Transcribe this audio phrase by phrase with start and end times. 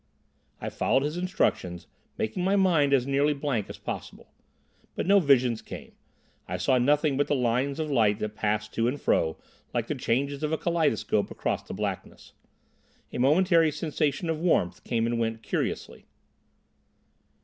[0.59, 1.85] I followed his instructions,
[2.17, 4.31] making my mind as nearly blank as possible.
[4.95, 5.91] But no visions came.
[6.47, 9.37] I saw nothing but the lines of light that pass to and fro
[9.75, 12.33] like the changes of a kaleidoscope across the blackness.
[13.13, 16.07] A momentary sensation of warmth came and went curiously.